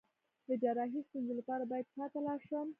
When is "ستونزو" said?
1.07-1.33